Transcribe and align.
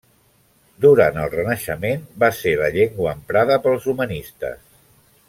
Durant 0.85 1.19
el 1.25 1.29
Renaixement 1.33 2.01
va 2.25 2.31
ser 2.39 2.55
la 2.63 2.71
llengua 2.79 3.13
emprada 3.19 3.59
pels 3.67 3.87
humanistes. 3.95 4.59